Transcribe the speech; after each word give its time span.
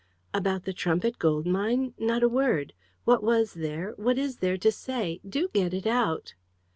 "About 0.33 0.63
the 0.65 0.73
Trumpit 0.73 1.19
Gold 1.19 1.45
Mine? 1.45 1.93
Not 1.99 2.23
a 2.23 2.27
word. 2.27 2.73
What 3.05 3.21
was 3.21 3.53
there, 3.53 3.91
what 3.97 4.17
is 4.17 4.37
there 4.37 4.57
to 4.57 4.71
say? 4.71 5.19
Do 5.29 5.47
get 5.53 5.75
it 5.75 5.85
out!" 5.85 6.33